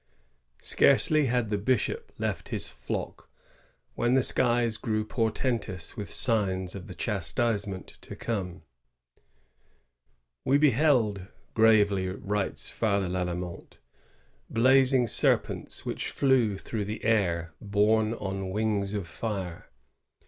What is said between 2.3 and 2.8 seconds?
his